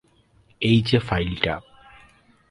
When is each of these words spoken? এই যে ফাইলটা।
এই 0.61 0.77
যে 0.81 0.99
ফাইলটা। 0.99 1.53